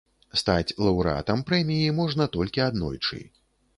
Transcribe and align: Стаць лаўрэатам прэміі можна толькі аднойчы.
Стаць 0.41 0.75
лаўрэатам 0.87 1.43
прэміі 1.49 1.93
можна 1.99 2.27
толькі 2.37 2.67
аднойчы. 2.69 3.23